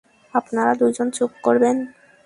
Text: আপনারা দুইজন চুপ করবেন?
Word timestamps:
আপনারা 0.33 0.71
দুইজন 0.81 1.07
চুপ 1.17 1.31
করবেন? 1.43 1.75